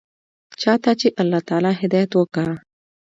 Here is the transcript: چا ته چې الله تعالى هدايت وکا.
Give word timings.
چا 0.61 0.73
ته 0.83 0.91
چې 0.99 1.07
الله 1.21 1.41
تعالى 1.47 1.71
هدايت 1.81 2.11
وکا. 2.15 2.45